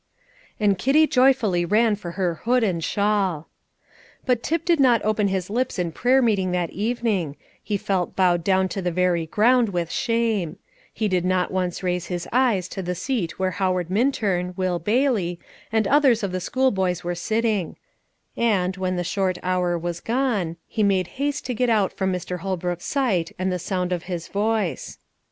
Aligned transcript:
And 0.59 0.79
Kitty 0.79 1.05
joyfully 1.05 1.63
ran 1.63 1.95
for 1.95 2.13
her 2.13 2.41
hood 2.43 2.63
and 2.63 2.83
shawl. 2.83 3.47
But 4.25 4.41
Tip 4.41 4.65
did 4.65 4.79
not 4.79 5.05
open 5.05 5.27
his 5.27 5.47
lips 5.47 5.77
in 5.77 5.91
prayer 5.91 6.23
meeting 6.23 6.51
that 6.53 6.71
evening; 6.71 7.35
he 7.61 7.77
felt 7.77 8.15
bowed 8.15 8.43
down 8.43 8.67
to 8.69 8.81
the 8.81 8.89
very 8.89 9.27
ground 9.27 9.69
with 9.69 9.91
shame; 9.91 10.57
he 10.91 11.07
did 11.07 11.23
not 11.23 11.51
once 11.51 11.83
raise 11.83 12.07
his 12.07 12.27
eyes 12.33 12.67
to 12.69 12.81
the 12.81 12.95
seat 12.95 13.37
where 13.37 13.51
Howard 13.61 13.91
Minturn, 13.91 14.55
Will 14.57 14.79
Bailey, 14.79 15.37
and 15.71 15.85
others 15.87 16.23
of 16.23 16.31
the 16.31 16.41
schoolboys 16.41 17.03
were 17.03 17.13
sitting; 17.13 17.75
and, 18.35 18.77
when 18.77 18.95
the 18.95 19.03
short 19.03 19.37
hour 19.43 19.77
was 19.77 19.99
gone, 19.99 20.57
he 20.67 20.81
made 20.81 21.09
haste 21.21 21.45
to 21.45 21.53
get 21.53 21.69
out 21.69 21.93
from 21.93 22.11
Mr. 22.11 22.39
Holbrook's 22.39 22.85
sight 22.85 23.33
and 23.37 23.51
the 23.51 23.59
sound 23.59 23.91
of 23.93 24.05
his 24.09 24.29
voice. 24.29 24.97